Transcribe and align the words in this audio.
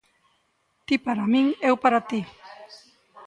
Ti 0.85 0.95
para 1.05 1.25
min, 1.33 1.45
eu 1.69 1.75
para 1.83 1.99
ti. 2.09 2.19